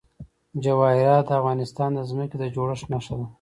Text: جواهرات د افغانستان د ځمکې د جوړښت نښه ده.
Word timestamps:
جواهرات 0.63 1.25
د 1.27 1.31
افغانستان 1.41 1.89
د 1.93 1.99
ځمکې 2.09 2.35
د 2.39 2.43
جوړښت 2.55 2.85
نښه 2.93 3.15
ده. 3.19 3.25